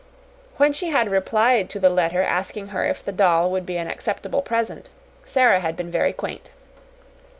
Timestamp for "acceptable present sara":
3.87-5.59